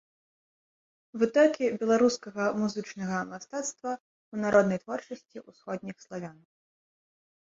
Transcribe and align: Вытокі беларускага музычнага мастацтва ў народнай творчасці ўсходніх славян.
Вытокі 1.23 1.65
беларускага 1.81 2.45
музычнага 2.61 3.17
мастацтва 3.33 3.91
ў 3.97 4.35
народнай 4.47 4.79
творчасці 4.85 5.37
ўсходніх 5.51 5.95
славян. 6.07 6.37